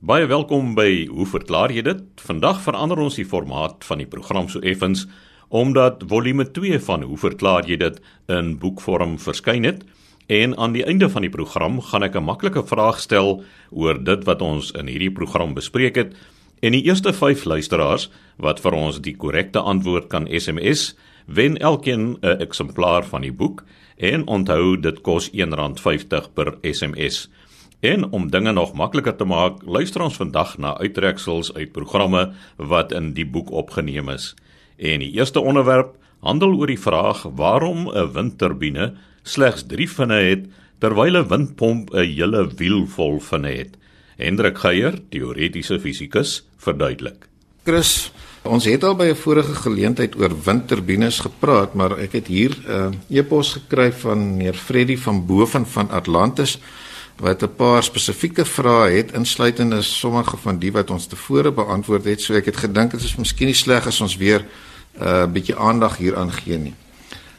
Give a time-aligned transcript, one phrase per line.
[0.00, 1.98] Baie welkom by Hoe verklaar jy dit?
[2.24, 5.02] Vandag verander ons die formaat van die program so effens
[5.52, 7.98] omdat volume 2 van Hoe verklaar jy dit
[8.32, 9.82] in boekvorm verskyn het
[10.32, 14.24] en aan die einde van die program gaan ek 'n maklike vraag stel oor dit
[14.24, 16.16] wat ons in hierdie program bespreek het
[16.62, 18.08] en die eerste 5 luisteraars
[18.38, 20.96] wat vir ons die korrekte antwoord kan SMS
[21.26, 23.64] wen elkeen 'n eksemplaar van die boek
[23.96, 27.28] en onthou dit kos R1.50 per SMS.
[27.80, 32.26] En om dinge nog makliker te maak, luister ons vandag na uittreksels uit programme
[32.56, 34.34] wat in die boek opgeneem is.
[34.76, 40.44] En die eerste onderwerp handel oor die vraag waarom 'n windturbine slegs 3 vinne het
[40.78, 43.76] terwyl 'n windpomp 'n hele wiel vol vinne het.
[44.16, 47.28] Hendrik Geier, teoretiese fisikus, verduidelik.
[47.64, 48.12] Chris,
[48.42, 52.94] ons het al by 'n vorige geleentheid oor windturbines gepraat, maar ek het hier 'n
[53.10, 56.58] uh, e-pos gekry van meneer Freddy van Boven van Atlantis
[57.20, 62.20] wat 'n paar spesifieke vrae het insluitende sommige van die wat ons tevore beantwoord het.
[62.20, 65.56] So ek het gedink dit is miskien nie sleg as ons weer 'n uh, bietjie
[65.56, 66.74] aandag hieraan gee nie.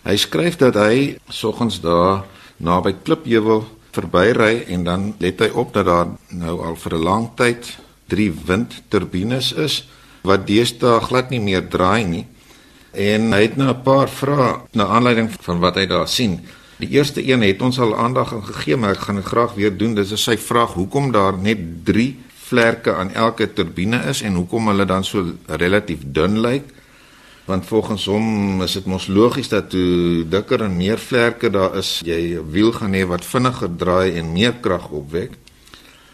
[0.04, 2.24] Hy skryf dat hy soggens daar
[2.58, 7.30] naby Klipheuwel verbyry en dan let hy op dat daar nou al vir 'n lang
[7.36, 9.88] tyd drie windturbines is
[10.22, 12.26] wat deesdae glad nie meer draai nie.
[12.92, 16.42] En hy het nou 'n paar vrae na aanleiding van wat hy daar sien.
[16.82, 19.74] Die eerste een het ons al aandag aan gegee, maar ek gaan dit graag weer
[19.78, 19.94] doen.
[19.94, 22.08] Dis sy vraag hoekom daar net 3
[22.48, 26.72] vlerke aan elke turbine is en hoekom hulle dan so relatief dun lyk.
[27.46, 32.02] Want volgens hom is dit mos logies dat hoe dikker en meer vlerke daar is,
[32.06, 35.38] jy 'n wiel gaan hê wat vinniger draai en meer krag opwek.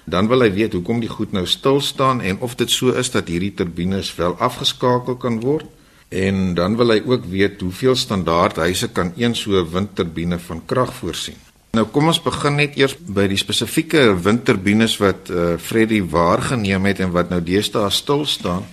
[0.04, 3.12] Dan wil hy weet hoekom die goed nou stil staan en of dit so is
[3.12, 5.66] dat hierdie turbines wel afgeskakel kan word.
[6.10, 10.94] En dan wil hy ook weet hoeveel standaard huise kan een so windturbine van krag
[10.94, 11.36] voorsien.
[11.76, 17.04] Nou kom ons begin net eers by die spesifieke windturbines wat uh, Freddy waargeneem het
[17.04, 18.64] en wat nou deesdae stil staan.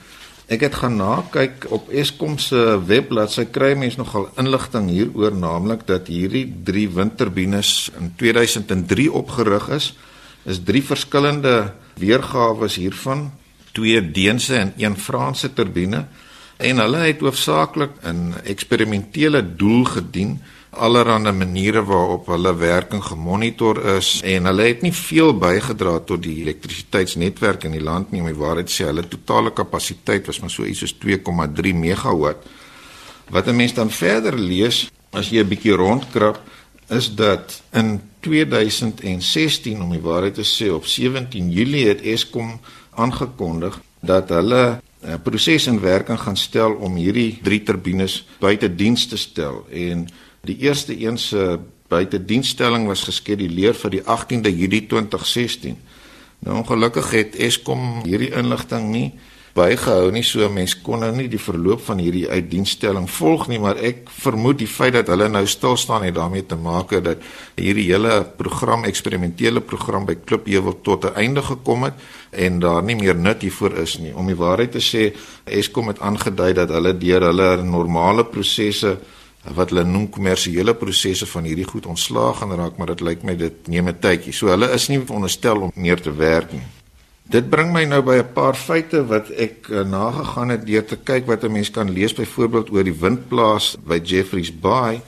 [0.46, 1.00] Ek het gaan
[1.32, 3.32] kyk op Eskom se webblad.
[3.32, 9.94] Sy kry mense nogal inligting hieroor, naamlik dat hierdie 3 windturbines in 2003 opgerig is.
[10.44, 13.32] Is drie verskillende weergawe hiervan,
[13.72, 16.04] twee Deense en een Franse turbine
[16.56, 20.38] en hulle het hoofsaaklik in eksperimentele doel gedien
[20.74, 26.40] allerlei maniere waarop hulle werking gemonitor is en hulle het nie veel bygedra tot die
[26.42, 30.64] elektrisiteitsnetwerk in die land nie om die waarheid sê hulle totale kapasiteit was maar so
[30.64, 32.42] iets soos 2,3 megawatt.
[33.30, 36.40] Wat 'n mens dan verder lees as jy 'n bietjie rondkrap
[36.88, 42.60] is dat in 2016 om die waarheid te sê op 17 Julie het Eskom
[42.94, 49.06] aangekondig dat hulle 'n proses in werking gaan stel om hierdie drie turbines buite diens
[49.06, 50.08] te stel en
[50.44, 55.76] die eerste een se buite dienstelling was geskeduleer vir die 18de Julie 2016.
[56.38, 59.12] Nou ongelukkig het Eskom hierdie inligting nie
[59.54, 63.78] bygehou nie so mense kon nou nie die verloop van hierdie uitdienstelling volg nie maar
[63.78, 67.22] ek vermoed die feit dat hulle nou stil staan het daarmee te maak dat
[67.54, 71.94] hierdie hele program eksperimentele program by Klipheuwel tot 'n einde gekom het
[72.32, 74.14] en daar nie meer nut hiervoor is nie.
[74.14, 75.14] Om die waarheid te sê
[75.44, 78.98] Eskom het aangedui dat hulle deur hulle normale prosesse
[79.54, 83.36] wat hulle noem kommersiële prosesse van hierdie goed ontslaag gaan raak maar dit lyk my
[83.36, 84.32] dit neem 'n tydjie.
[84.32, 86.73] So hulle is nie veronderstel om meer te werk nie
[87.24, 90.96] Dit bring my nou by 'n paar feite wat ek uh, nagegaan het deur te
[90.96, 95.00] kyk wat 'n mens kan lees byvoorbeeld oor die windplaas by Jeffreys Bay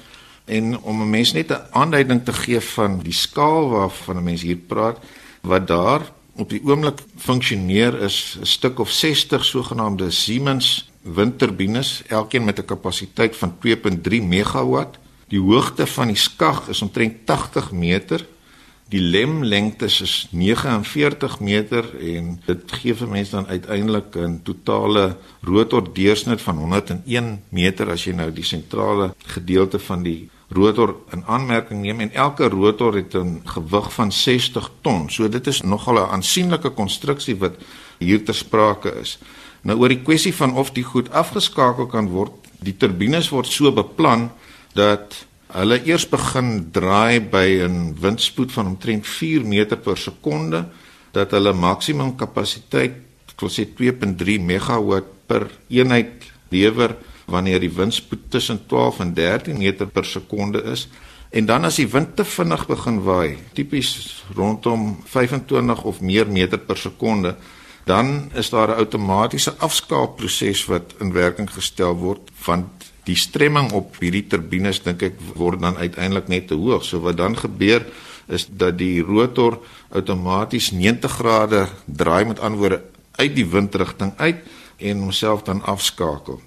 [0.47, 4.43] en om 'n mens net 'n aanduiding te gee van die skaal waarvan 'n mens
[4.43, 4.99] hier praat
[5.43, 6.01] wat daar
[6.37, 12.65] op die oomblik funksioneer is 'n stuk of 60 sogenaamde Siemens windturbines elkeen met 'n
[12.65, 14.99] kapasiteit van 2.3 megawatt.
[15.29, 18.27] Die hoogte van die skag is omtrent 80 meter
[18.89, 25.83] Die lemlengte is 49 meter en dit gee vir mense dan uiteindelik 'n totale rotor
[25.95, 31.83] deursnit van 101 meter as jy nou die sentrale gedeelte van die rotor in aanmerking
[31.83, 35.11] neem en elke rotor het 'n gewig van 60 ton.
[35.11, 37.55] So dit is nogal 'n aansienlike konstruksie wat
[37.99, 39.19] hier ter sprake is.
[39.63, 43.73] Nou oor die kwessie van of die goed afgeskakel kan word, die turbines word so
[43.73, 44.31] beplan
[44.73, 45.26] dat
[45.57, 50.67] Hulle eers begin draai by 'n windspoed van omtrent 4 meter per sekonde
[51.13, 52.93] dat hulle maksimum kapasiteit,
[53.33, 59.57] ek wil sê 2.3 megawatt per eenheid lewer wanneer die windspoed tussen 12 en 13
[59.57, 60.89] meter per sekonde is.
[61.31, 66.59] En dan as die wind te vinnig begin waai, tipies rondom 25 of meer meter
[66.59, 67.37] per sekonde,
[67.85, 72.76] dan is daar 'n outomatiese afskaalproses wat in werking gestel word want
[73.07, 76.85] die stremming op hierdie turbines dink ek word dan uiteindelik net te hoog.
[76.85, 77.87] So wat dan gebeur
[78.27, 79.61] is dat die rotor
[79.95, 82.83] outomaties 90 grade draai met antwoorde
[83.17, 84.43] uit die windrigting uit
[84.77, 86.41] en homself dan afskakel.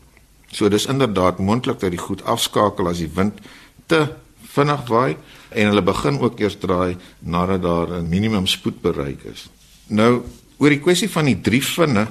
[0.51, 3.39] So dis inderdaad moontlik dat die goed afskakel as die wind
[3.87, 4.09] te
[4.49, 5.15] vinnig waai
[5.49, 9.49] en hulle begin ook eers draai nadat daar 'n minimum spoed bereik is.
[9.87, 10.23] Nou
[10.57, 12.07] oor die kwessie van die drie vinne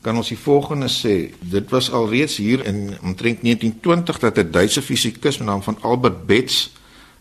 [0.00, 1.32] kan ons die volgende sê.
[1.40, 6.26] Dit was alreeds hier in omtrent 1920 dat 'n Duitse fisikus met naam van Albert
[6.26, 6.68] Betz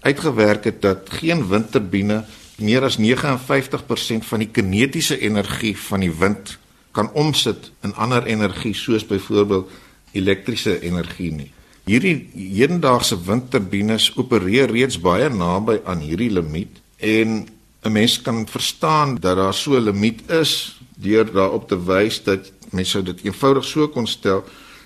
[0.02, 2.26] uitgewerk het dat geen windturbine
[2.58, 6.58] meer as 59% van die kinetiese energie van die wind
[6.92, 9.70] kan omsit in ander energie soos byvoorbeeld
[10.12, 11.52] elektriese energie nie.
[11.88, 17.48] Hierdie hedendaagse windturbines opereer reeds baie naby aan hierdie limiet en
[17.84, 22.52] 'n mens kan verstaan dat daar so 'n limiet is deur daarop te wys dat
[22.78, 24.44] mense sou dit eenvoudig so kon stel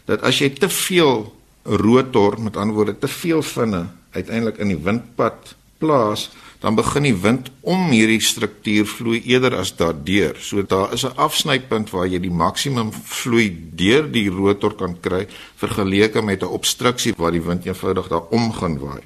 [0.10, 1.28] dat as jy te veel
[1.64, 3.86] rotor met ander woorde te veel vinne
[4.16, 6.30] uiteindelik in die windpad plaas
[6.62, 10.38] dan begin die wind om hierdie struktuur vloei eerder as daardeur.
[10.38, 15.28] So daar is 'n afsnypunt waar jy die maksimum vloei deur die rotor kan kry
[15.56, 19.02] vergeleke met 'n obstruksie waar die wind eenvoudig daar om gaan waai.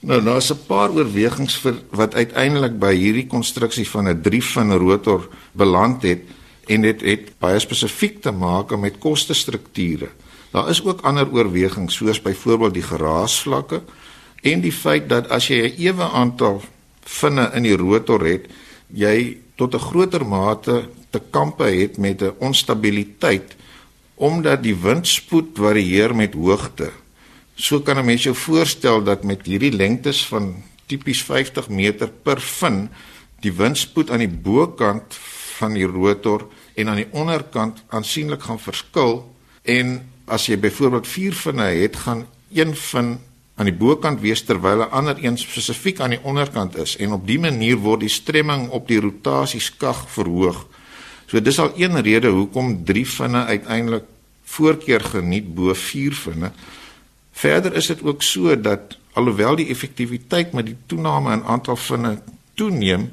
[0.00, 5.28] Nou daar's 'n paar oorwegings vir wat uiteindelik by hierdie konstruksie van 'n drie-vin rotor
[5.52, 6.20] beland het
[6.66, 10.08] en dit het, baie spesifiek te maak met kostestrukture.
[10.52, 13.82] Daar is ook ander oorwegings soos byvoorbeeld die geraasvlakke
[14.42, 16.62] en die feit dat as jy 'n ewe aantal
[17.04, 18.46] vinne in die rotor het,
[18.92, 23.56] jy tot 'n groter mate te kampe het met 'n onstabiliteit
[24.14, 26.90] omdat die windspoed varieer met hoogte.
[27.54, 32.40] So kan 'n mens jou voorstel dat met hierdie lengtes van tipies 50 meter per
[32.40, 32.88] vin,
[33.40, 35.18] die windspoed aan die bokant
[35.62, 39.20] van die rotor en aan die onderkant aansienlik gaan verskil
[39.62, 43.18] en as jy byvoorbeeld 4 vinne het, gaan een vin
[43.54, 47.26] aan die bokant wees terwyl 'n ander een spesifiek aan die onderkant is en op
[47.26, 50.66] dië manier word die stremming op die rotasieskag verhoog.
[51.26, 54.04] So dis al een rede hoekom 3 vinne uiteindelik
[54.44, 56.52] voorkeur geniet bo 4 vinne.
[57.32, 62.18] Verder is dit ook so dat alhoewel die effektiwiteit met die toename in aantal vinne
[62.54, 63.12] toeneem,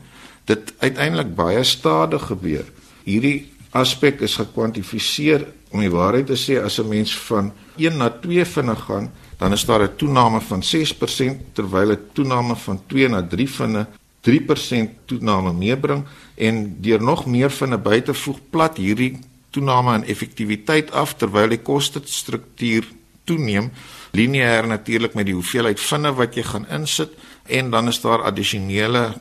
[0.49, 2.65] dit uiteindelik baie stadig gebeur.
[3.05, 8.09] Hierdie aspek is gekwantifiseer om die waarheid te sê as 'n mens van 1 na
[8.09, 13.09] 2 vinne gaan, dan is daar 'n toename van 6% terwyl 'n toename van 2
[13.09, 13.87] na 3 vinne
[14.21, 16.03] 3% toename meebring
[16.35, 19.17] en deur nog meer vinne by te voeg plat hierdie
[19.49, 22.87] toename in effektiwiteit af terwyl die koste struktuur
[23.23, 23.71] toeneem
[24.11, 27.15] lineêr natuurlik met die hoeveelheid vinne wat jy gaan insit
[27.47, 29.13] en dan is daar addisionele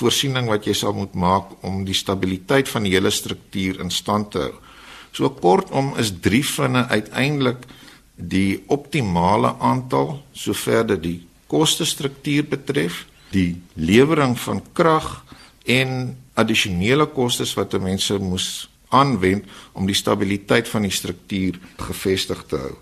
[0.00, 4.32] voorsiening wat jy sal moet maak om die stabiliteit van die hele struktuur in stand
[4.34, 4.54] te hou.
[5.12, 7.66] So kortom is 3 vinne uiteindelik
[8.14, 11.18] die optimale aantal sover dit die
[11.50, 13.04] kostestruktuur betref,
[13.34, 15.24] die lewering van krag
[15.66, 22.58] en addisionele kostes wat mense moes aanwend om die stabiliteit van die struktuur gevestig te
[22.58, 22.76] hou.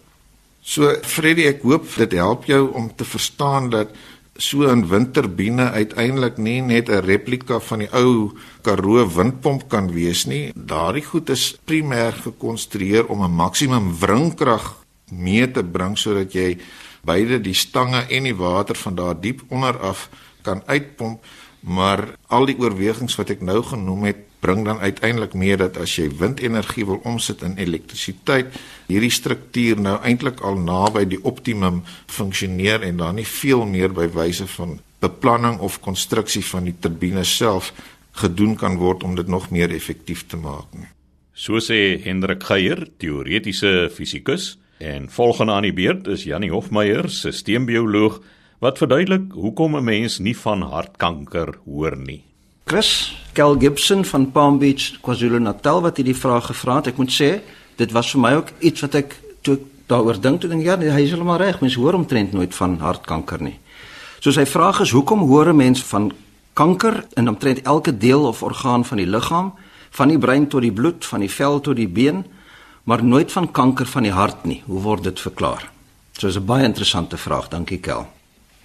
[0.69, 3.93] So Freddy, ek hoop dit help jou om te verstaan dat
[4.39, 8.33] so 'n windturbine uiteindelik nie net 'n replika van die ou
[8.63, 10.53] Karoo windpomp kan wees nie.
[10.55, 14.77] Daardie goed is primêr gekonstrueer om 'n maksimum wringkrag
[15.11, 16.59] mee te bring sodat jy
[17.03, 20.09] beide die stange en die water van daar diep onder af
[20.43, 21.21] kan uitpomp
[21.61, 25.97] maar al die oorwegings wat ek nou genoem het bring dan uiteindelik mee dat as
[25.99, 28.55] jy windenergie wil omsit in elektrisiteit
[28.87, 34.07] hierdie struktuur nou eintlik al naby die optimum funksioneer en daar nie veel meer by
[34.15, 37.73] wyse van beplanning of konstruksie van die turbine self
[38.19, 40.89] gedoen kan word om dit nog meer effektief te maak nie.
[41.35, 48.21] So sê Hendrik Geier, teoretiese fisikus, En volgende aan die beurt is Janie Hofmeyer, sisteembioloog,
[48.63, 52.28] wat verduidelik hoekom 'n mens nie van hartkanker hoor nie.
[52.69, 56.93] Chris Kel Gibson van Palm Beach, KwaZulu-Natal wat hierdie vraag gevra het.
[56.93, 57.31] Ek moet sê,
[57.81, 59.15] dit was vir my ook iets wat ek
[59.47, 59.59] toe
[59.89, 61.63] daaroor dink toe dink ja, hy is heeltemal reg.
[61.65, 63.57] Mense hoor omtrent nooit van hartkanker nie.
[64.21, 66.13] So sy vraag is hoekom hoor 'n mens van
[66.53, 69.55] kanker in omtrent elke deel of orgaan van die liggaam,
[69.91, 72.25] van die brein tot die bloed, van die vel tot die been?
[72.89, 74.63] maar nooit van kanker van die hart nie.
[74.67, 75.71] Hoe word dit verklaar?
[76.19, 78.07] So is 'n baie interessante vraag, dankie Kel.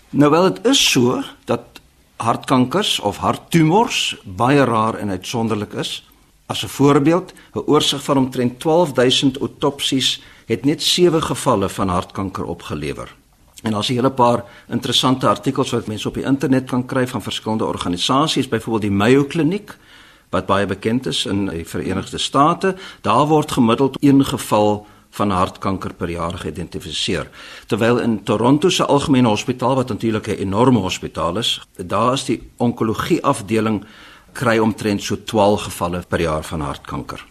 [0.09, 1.72] Nou wel dit is so dat
[2.17, 6.03] hartkankers of harttumors baie rar en uitsonderlik is.
[6.45, 12.43] As 'n voorbeeld, 'n oorsig van omtrent 12000 autopsies het net 7 gevalle van hartkanker
[12.43, 13.15] opgelewer.
[13.63, 17.21] En jy 'n hele paar interessante artikels wat mense op die internet kan kry van
[17.21, 19.77] verskillende organisasies, byvoorbeeld die Mayo Kliniek,
[20.29, 25.93] wat baie bekend is in die Verenigde State, daar word gemiddeld een geval van hartkanker
[25.93, 27.29] per jaar geïdentifiseer.
[27.69, 32.41] Terwyl in Toronto se algemene hospitaal wat natuurlik 'n enorme hospitaal is, daar is die
[32.57, 33.85] onkologie afdeling
[34.33, 37.25] kry omtrent so 12 gevalle per jaar van hartkanker.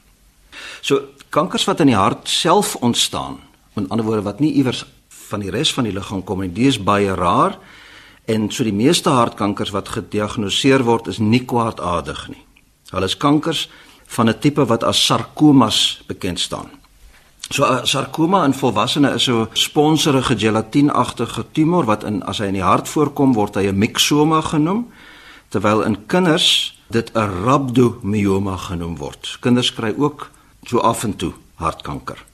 [0.80, 3.40] So kankers wat in die hart self ontstaan,
[3.74, 6.78] met ander woorde wat nie iewers van die res van die liggaam kom nie, dis
[6.82, 7.58] baie rar
[8.24, 12.44] en so die meeste hartkankers wat gediagnoseer word is nie kwaadaardig nie.
[12.90, 13.68] Hulle is kankers
[14.06, 16.81] van 'n tipe wat as sarkomas bekend staan.
[17.52, 22.54] So 'n sarkoma in volwassenes is so sponserige gelatienagtige tumor wat in as hy in
[22.56, 24.88] die hart voorkom word hy 'n myxoma genoem
[25.48, 29.36] terwyl in kinders dit 'n rhabdomyoma genoem word.
[29.40, 30.30] Kinders kry ook
[30.64, 32.24] so af en toe hartkanker.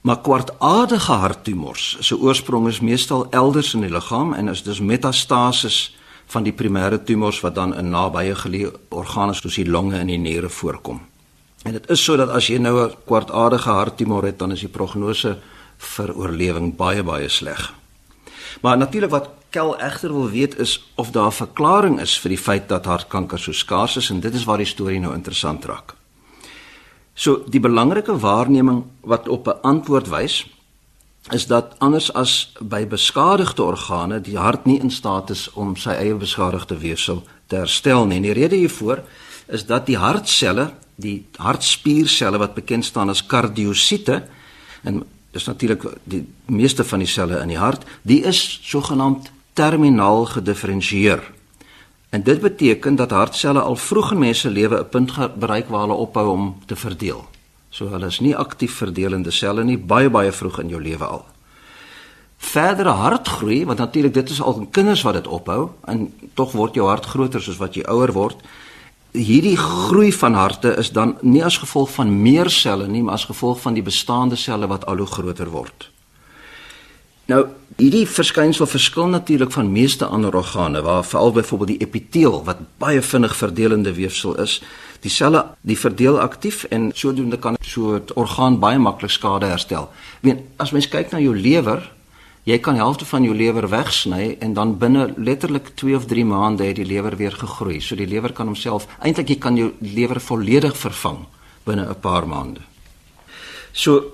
[0.00, 5.96] Maar kwartaardige harttumors se oorsprong is meestal elders in die liggaam en is dus metastasis
[6.26, 10.18] van die primêre tumors wat dan in nabye geleë organe soos die longe en die
[10.18, 11.00] niere voorkom.
[11.66, 15.38] En dit is sodat as jy nou 'n kwartaardige harttumor het, dan is die prognose
[15.76, 17.74] vir oorlewing baie baie sleg.
[18.60, 22.38] Maar natuurlik wat Kel egter wil weet is of daar 'n verklaring is vir die
[22.38, 25.94] feit dat hartkanker so skaars is en dit is waar die storie nou interessant raak.
[27.14, 30.46] So die belangrike waarneming wat op 'n antwoord wys
[31.30, 35.90] is dat anders as by beskadigde organe die hart nie in staat is om sy
[35.90, 38.16] eie beskadigde weefsel te herstel nie.
[38.16, 39.02] En die rede hiervoor
[39.46, 44.22] is dat die hartselle die hartspierselle wat bekend staan as kardiosiete
[44.82, 45.02] en
[45.36, 51.22] dis natuurlik die meeste van die selle in die hart, die is sogenaamd terminaal gedifferensieer.
[52.10, 56.00] En dit beteken dat hartselle al vroeg in mense lewe 'n punt bereik waar hulle
[56.06, 57.24] ophou om te verdeel.
[57.70, 61.24] So hulle is nie aktief verdelende selle nie, baie baie vroeg in jou lewe al.
[62.36, 66.74] Verdere hartgroei, want natuurlik dit is al in kinders wat dit ophou en tog word
[66.74, 68.36] jou hart groter soos wat jy ouer word
[69.16, 73.28] hierdie groei van harte is dan nie as gevolg van meer selle nie, maar as
[73.28, 75.88] gevolg van die bestaande selle wat al hoe groter word.
[77.26, 77.40] Nou,
[77.80, 83.02] hierdie verskynsel verskil natuurlik van meeste ander organe waar veral byvoorbeeld die epiteel wat baie
[83.02, 84.60] vinnig verdelende weefsel is,
[85.02, 89.90] die selle die verdeel aktief en sodoende kan so 'n orgaan baie maklik skade herstel.
[90.18, 91.82] Ek meen, as mens kyk na jou lewer,
[92.46, 96.68] jy kan helfte van jou lewer wegsny en dan binne letterlik 2 of 3 maande
[96.68, 97.80] het die lewer weer gegroei.
[97.80, 101.24] So die lewer kan homself eintlik jy kan jou lewer volledig vervang
[101.66, 102.60] binne 'n paar maande.
[103.72, 104.12] So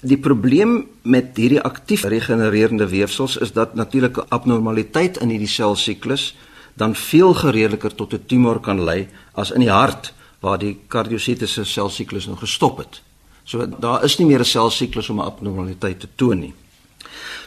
[0.00, 6.34] die probleem met hierdie aktief regenererende weefsels is dat natuurlike abnormaliteit in hierdie selsiklus
[6.74, 11.64] dan veel geredeliker tot 'n tumor kan lei as in die hart waar die kardiositiese
[11.64, 13.02] selsiklus nou gestop het.
[13.44, 16.54] So daar is nie meer 'n selsiklus om 'n abnormaliteit te toon nie.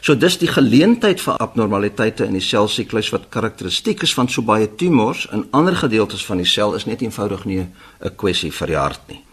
[0.02, 4.70] So dis die geleentheid vir abnormaliteite in die selsiklus wat karakteristiek is van so baie
[4.80, 8.78] tumors in ander gedeeltes van die sel is net eenvoudig nie 'n kwessie vir die
[8.78, 9.24] hart nie.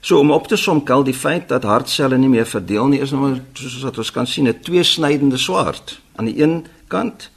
[0.00, 3.12] So om op te som kel die feit dat hartselle nie meer verdeel nie is
[3.12, 5.98] nou soos wat ons kan sien 'n tweesnydende swaard.
[6.16, 7.30] Aan die een kant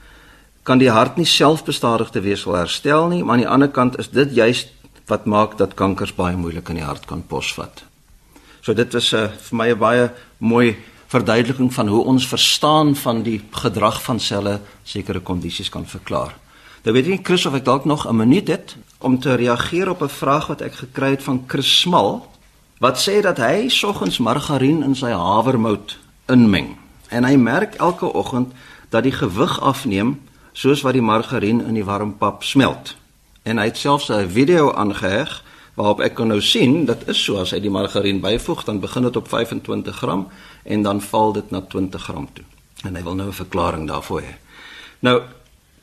[0.64, 4.36] kan die hart nie selfbestadigde weefsel herstel nie, maar aan die ander kant is dit
[4.36, 4.68] juist
[5.08, 7.84] wat maak dat kankers baie moeilik in die hart kan posvat.
[8.62, 10.76] So dit is 'n uh, vir my 'n baie mooi
[11.08, 16.36] verduideliking van hoe ons verstaan van die gedrag van selle sekere kondisies kan verklaar.
[16.84, 20.02] Nou weet ek Chris of ek dalk nog 'n minuut het om te reageer op
[20.02, 22.28] 'n vraag wat ek gekry het van Chris Smal
[22.80, 26.76] wat sê dat hy soggens margarien in sy havermout inmeng
[27.10, 28.54] en hy merk elke oggend
[28.90, 30.20] dat die gewig afneem
[30.54, 32.96] soos wat die margarien in die warm pap smelt.
[33.44, 35.44] En hy het selfs 'n video aangeheg
[35.78, 39.06] waarop ek kan nou sien dat is so as hy die margarien byvoeg dan begin
[39.06, 40.26] dit op 25 gram
[40.66, 42.46] en dan val dit na 20 gram toe.
[42.86, 44.34] En hy wil nou 'n verklaring daarvoor hê.
[45.06, 45.22] Nou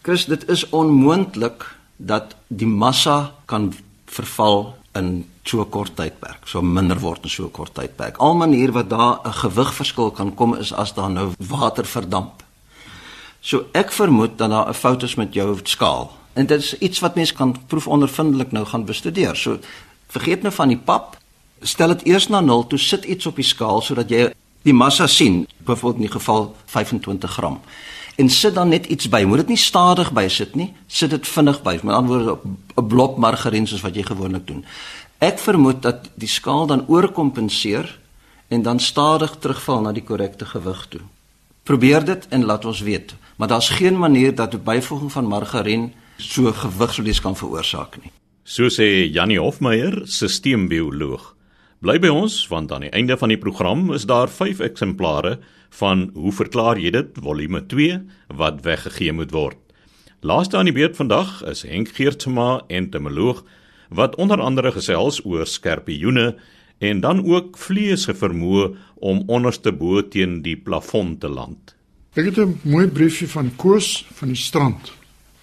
[0.03, 1.65] Chris dit is onmoontlik
[1.97, 3.73] dat die massa kan
[4.07, 8.17] verval in so 'n kort tydperk, so minder word in so 'n kort tydperk.
[8.19, 12.43] Al manier wat daar 'n gewigverskil kan kom is as daar nou water verdamp.
[13.41, 17.01] So ek vermoed dat daar 'n fout is met jou skaal En dit is iets
[17.01, 19.37] wat mense kan proefondervindelik nou gaan bestudeer.
[19.37, 19.59] So
[20.07, 21.17] vergeet nou van die pap.
[21.61, 24.33] Stel dit eers na 0 toe sit iets op die skaal sodat jy
[24.65, 27.61] die massa sien, byvoorbeeld in die geval 25 gram.
[28.17, 29.25] En sit dan net iets by.
[29.27, 30.73] Moet dit nie stadig by sit nie.
[30.87, 31.79] Sit dit vinnig by.
[31.83, 32.39] Met ander woorde
[32.77, 34.65] 'n blok margarien soos wat jy gewoonlik doen.
[35.19, 37.99] Ek vermoed dat die skaal dan oorkompenseer
[38.49, 41.01] en dan stadig terugval na die korrekte gewig toe.
[41.63, 43.15] Probeer dit en laat ons weet.
[43.37, 48.13] Maar daar's geen manier dat die byvoeging van margarien so gewigsverlies kan veroorsaak nie.
[48.45, 51.35] So sê Janie Hofmeyer, sisteembioloog.
[51.81, 55.39] Bly by ons want aan die einde van die program is daar 5 eksemplare
[55.79, 57.99] van Hoe verklaar jy dit volume 2
[58.39, 59.59] wat weggegee moet word.
[60.25, 63.43] Laaste aan die beurt vandag is Henk Geertsma, entomoloog
[63.93, 66.35] wat onder andere gesels oor skerpioene
[66.79, 71.75] en dan ook vlees se vermoë om onderste bo teen die plafon te land.
[72.15, 74.93] Ek het 'n mooi briefie van Koos van die strand.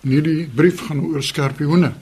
[0.02, 1.94] En hierdie brief gaan oor skorpioene.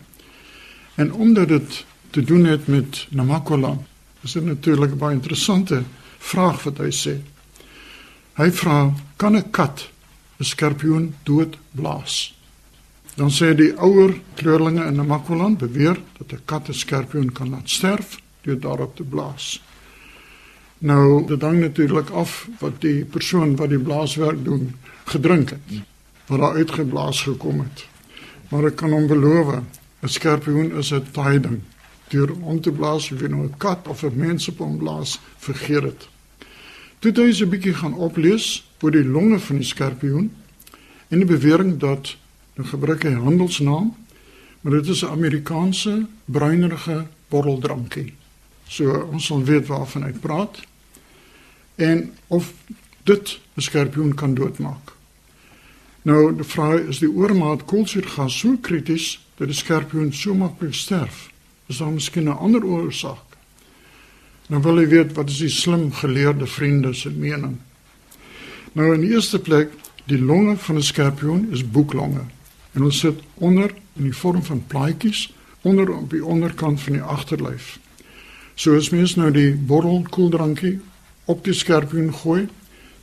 [0.95, 3.77] En omdat dit te doen het met Namakwa,
[4.23, 5.83] is dit natuurlik 'n baie interessante
[6.17, 7.15] vraag wat hy sê.
[8.33, 9.89] Hy vra: "Kan 'n kat
[10.39, 12.35] 'n skorpioen doodblaas?"
[13.15, 17.69] Dan sê die ouer kleurlinge in Namakwa beweer dat 'n kat 'n skorpioen kan laat
[17.69, 19.61] sterf deur daarop te blaas.
[20.77, 25.81] Nou, dit hang natuurlik af wat die persoon wat die blaaswerk doen gedrink het.
[26.29, 27.87] Wat daar uitgeblaas gekom het.
[28.49, 29.61] Maar ek kan hom beloof,
[30.01, 31.59] 'n skorpioen is 'n taai ding.
[32.07, 35.81] Deur om te blaas, of nou 'n kat of 'n mens op hom blaas, vergeet
[35.81, 36.07] dit.
[36.99, 40.31] Toe jy so 'n bietjie gaan oplees oor die longe van die skorpioen
[41.07, 42.15] en die bewering dat
[42.55, 43.95] nou gebruik hy handelsnaam,
[44.61, 48.13] maar dit is 'n Amerikaanse bruinerige borreldrankie.
[48.67, 50.59] So ons sal weet waarvan hy praat
[51.75, 52.53] en of
[53.03, 54.98] dit 'n skorpioen kan doodmaak.
[56.01, 61.27] Nou die vraag is die oormaat koolsuurgas so krities dat die skorpioen so maklik sterf.
[61.67, 63.27] Is daar miskien 'n ander oorsaak?
[64.47, 67.57] Nou wil jy weet wat is die slim geleerde vriende se mening.
[68.73, 69.69] Nou in die eerste plek,
[70.05, 72.23] die longe van 'n skorpioen is boeklonge.
[72.73, 77.01] En ons sit onder in die vorm van plaatjies onder op die onderkant van die
[77.01, 77.79] agterlyf.
[78.55, 80.79] So as mens nou die bottel koeldrankie
[81.25, 82.47] op die skorpioen gooi,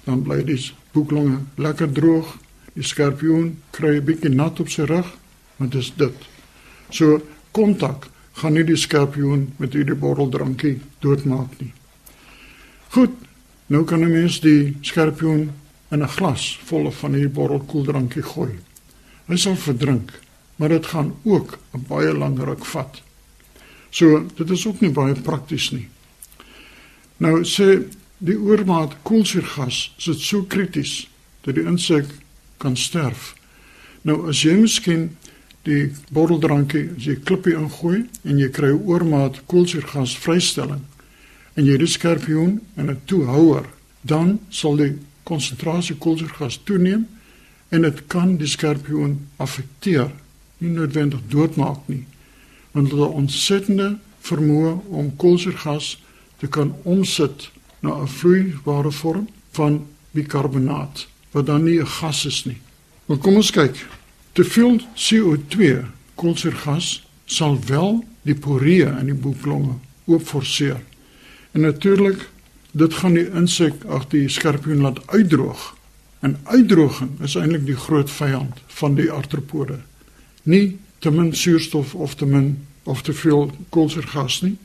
[0.04, 2.36] dan bly die boeklonge lekker droog.
[2.76, 5.08] Die skorpioen kry 'n bietjie nat op sy rug,
[5.56, 6.16] maar dis dit.
[6.90, 7.20] So
[7.52, 8.08] kontak
[8.40, 11.72] gaan nie die skorpioen met hierdie botteldrankie doodmaak nie.
[12.90, 13.12] Goed,
[13.66, 15.50] nou kan 'n mens die skorpioen
[15.90, 18.52] in 'n glas vol van hierdie bottelkoeldrankie gooi.
[19.26, 20.12] Hy sal verdrink,
[20.56, 23.02] maar dit gaan ook 'n baie lang ruk vat.
[23.90, 25.88] So, dit is ook nie baie prakties nie.
[27.18, 31.02] Nou sê Die oormaat koolsuurgas is dit so krities
[31.44, 32.08] dat die insek
[32.58, 33.34] kan sterf.
[34.02, 35.10] Nou as jy miskien
[35.66, 40.84] die botteldrankie as jy klippie ingooi en jy kry oormaat koolsuurgas vrystelling
[41.56, 43.66] en jy die skorpioen en 'n toehouer,
[44.02, 44.92] dan sal die
[45.24, 47.06] konsentrasie koolsuurgas toeneem
[47.70, 50.10] en dit kan die skorpioen affekteer,
[50.58, 52.04] nie noodwendig doodmaak nie,
[52.72, 55.96] want hulle ontsettende vermoë om koolsuurgas
[56.38, 62.44] te kan omsit na 'n vloeibare vorm van bikarbonaat wat dan nie 'n gas is
[62.44, 62.60] nie.
[63.06, 63.86] Maar kom ons kyk.
[64.32, 70.80] Te veel CO2, koolsuurgas, sal wel die poree in die boeklonge oopforceer.
[71.50, 72.28] En natuurlik,
[72.70, 75.76] dit gaan die insek ag die skorpioen laat uitdroog.
[76.20, 79.78] En uitdroging is eintlik die groot vyand van die artropode.
[80.42, 84.56] Nie te min suurstof of te min of te veel koolsuurgas nie.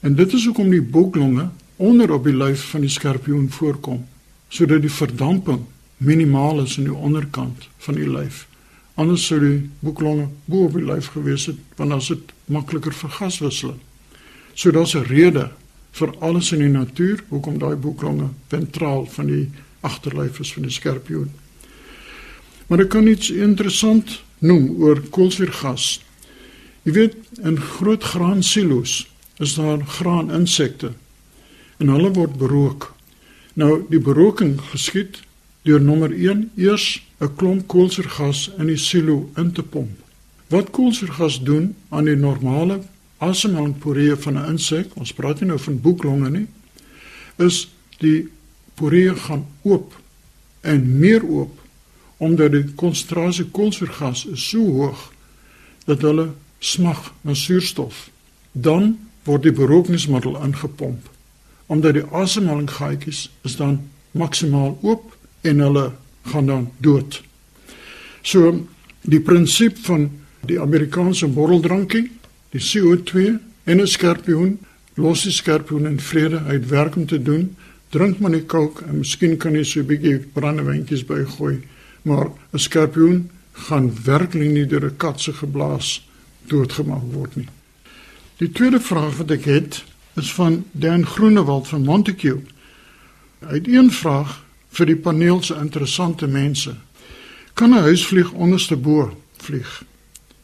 [0.00, 4.06] En dit is hoekom die boeklonge onder op die lyf van die skorpioen voorkom
[4.48, 5.66] sodat die verdamping
[5.98, 8.46] minimaal is in die onderkant van die lyf.
[8.98, 12.94] Anders sou die boeklonge bo op die lyf gewees het want dan is dit makliker
[12.94, 13.80] vir gaswisseling.
[14.54, 15.50] So daar's 'n rede
[15.92, 20.72] vir alles in die natuur hoekom daai boeklonge ventraal van die agterlyf is van die
[20.72, 21.30] skorpioen.
[22.66, 26.00] Maar ek kan iets interessant noem oor koolsuurgas.
[26.82, 29.06] Jy weet in groot graansilo's
[29.38, 30.92] is daar graaninsekte
[31.78, 32.94] en hulle word berook.
[33.54, 35.22] Nou die berooking geskied
[35.62, 39.96] deur nommer 1 eers 'n klomp koolsuurgas in die silo in te pomp.
[40.48, 42.80] Wat koolsuurgas doen aan die normale
[43.18, 46.46] asemhalingsporee van 'n insek, ons praat nie nou van boeklonge nie,
[47.36, 47.68] is
[47.98, 48.28] die
[48.74, 50.00] poree gaan oop
[50.60, 51.60] en meer oop
[52.16, 55.12] omdat die konsentrasie koolsuurgas so hoog
[55.84, 58.10] dat hulle smag na suurstof.
[58.52, 61.10] Dan word die berookingsmiddel ingepomp
[61.66, 67.22] omdat die asemhalingsgaatjies is dan maksimaal oop en hulle gaan dan dood.
[68.22, 68.66] So
[69.02, 70.10] die prinsip van
[70.46, 72.10] die Amerikaanse borreldrankie,
[72.52, 74.58] die CO2 en 'n skorpioen,
[74.94, 77.56] los die skorpioen in vrede uit werk om te doen.
[77.88, 81.60] Drink maar net kook en miskien kan jy so 'n bietjie brandewyntjies bygooi,
[82.02, 86.08] maar 'n skorpioen gaan werklik nie deur 'n kat se geblaas
[86.46, 87.48] doodgemaak word nie.
[88.38, 89.84] Die tweede vraag wat ek het,
[90.16, 92.42] is van Dan Groenewald van Montague.
[93.38, 96.74] Hy het een vraag vir die paneel se interessante mense.
[97.54, 99.82] Kan 'n huisvlieg onderste bo vlieg?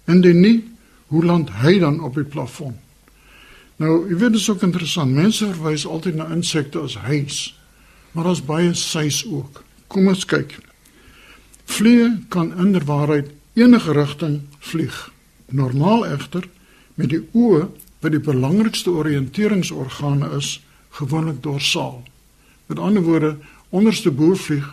[0.06, 0.64] Indien nie,
[1.06, 2.76] hoe land hy dan op die plafon?
[3.76, 5.14] Nou, jy weet dit is ook interessant.
[5.14, 7.60] Mense verwys altyd na insekte as huis,
[8.12, 9.62] maar daar's baie seis ook.
[9.86, 10.58] Kom ons kyk.
[11.64, 15.10] Vliee kan inderwaarheid enige rigting vlieg.
[15.46, 16.48] Normaal egter
[16.94, 17.68] met die oë
[18.04, 20.60] wat die belangrikste oriënteringsorgane is,
[20.90, 22.02] gewoonlik dorsaal.
[22.66, 23.36] Met ander woorde,
[23.74, 24.66] onderste boorvlieg,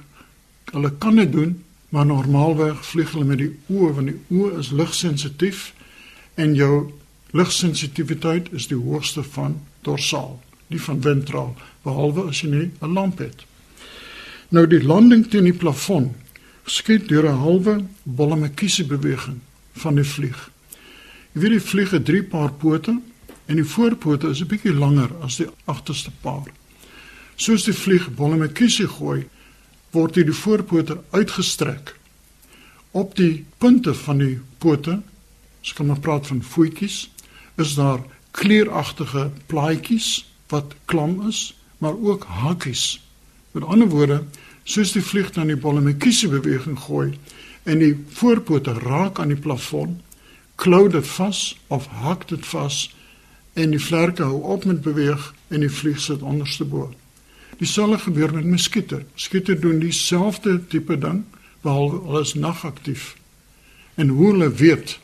[0.72, 1.56] hulle kan dit doen,
[1.90, 5.72] maar normaalweg vlieg hulle met die oë want die oë is ligsensitief
[6.40, 6.92] en jou
[7.36, 10.38] ligsensitiwiteit is die hoogste van dorsaal,
[10.72, 13.46] nie van ventraal, behalwe as jy nie 'n lamp het.
[14.50, 16.12] Nou die landing teen die plafon
[16.66, 19.40] skiet deur 'n halwe bollemekiese beweging
[19.74, 20.52] van die vlieg.
[21.34, 23.00] Jy weet die vlieg het drie paar pote
[23.46, 26.61] en die voorpote is 'n bietjie langer as die agterste paar.
[27.42, 29.24] Soos die vlieg bollemekiese gooi,
[29.96, 31.96] word die voorpote uitgestrek.
[32.94, 35.00] Op die punte van die pote,
[35.64, 37.08] as ek maar praat van voetjies,
[37.58, 38.04] is daar
[38.38, 40.12] kleuragtige plaatjies
[40.54, 43.02] wat klam is, maar ook hakkies.
[43.58, 44.22] Met ander woorde,
[44.64, 47.10] soos die vlieg dan die bollemekiese beweging gooi
[47.66, 49.98] en die voorpote raak aan die plafon,
[50.62, 52.84] klou dit vas of hak dit vas
[53.58, 56.92] en die vlerke hou op met beweeg en die vlieg sit onderste bo.
[57.62, 59.04] Dieselfde gebeur met muskiete.
[59.14, 61.24] Muskiete doen dieselfde tipe ding
[61.62, 63.16] behalwe hulle is nagaktief.
[63.96, 65.00] En hoe hulle weet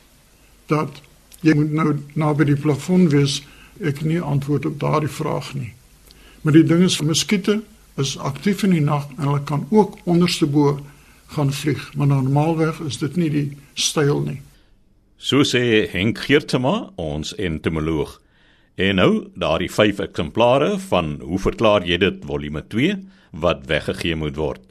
[0.66, 1.02] dat
[1.46, 3.38] jy moet nou naby die plafon wees,
[3.78, 5.70] ek nie antwoord op daardie vraag nie.
[6.42, 7.60] Maar die ding is muskiete
[7.98, 10.80] is aktief in die nag en hulle kan ook onderste bo
[11.34, 14.40] gaan vlieg, maar normaalweg is dit nie die styl nie.
[15.18, 18.18] So sê Henk Geertema, ons entomoloog.
[18.78, 22.94] En nou, daardie 5 eksemplare van Hoe verklaar jy dit volume 2
[23.42, 24.62] wat weggegee moet word.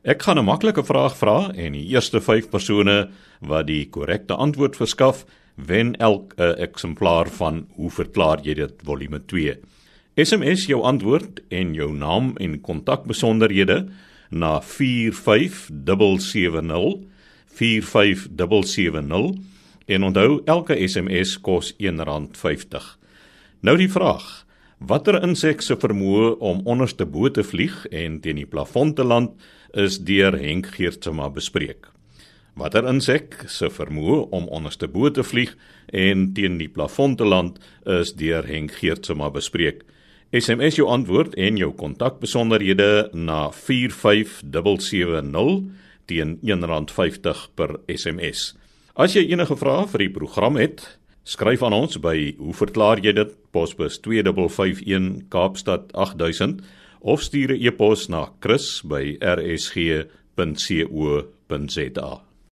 [0.00, 4.76] Ek gaan 'n maklike vraag vra en die eerste 5 persone wat die korrekte antwoord
[4.76, 9.56] verskaf, wen elk 'n eksemplaar van Hoe verklaar jy dit volume 2.
[10.16, 13.88] SMS jou antwoord en jou naam en kontakbesonderhede
[14.30, 16.98] na 45770
[17.46, 19.34] 45770
[19.86, 23.00] en onthou elke SMS kos R1.50.
[23.60, 24.24] Nou die vraag:
[24.80, 29.36] Watter insek se vermoë om onderste bo te vlieg en teen die plafon te land
[29.76, 31.92] is deur Henk Geertsma bespreek?
[32.56, 35.52] Watter insek se vermoë om onderste bo te vlieg
[35.92, 39.84] en teen die plafon te land is deur Henk Geertsma bespreek?
[40.32, 45.68] SMS jou antwoord en jou kontakbesonderhede na 45770
[46.08, 48.56] teen R1.50 per SMS.
[48.96, 50.96] As jy enige vrae vir die program het,
[51.30, 53.30] skryf aan ons by Hoe verklaar jy dit?
[53.54, 56.62] Posbus 2551 Kaapstad 8000
[57.00, 59.10] of stuur 'n e-pos na chris@rsg.co.za.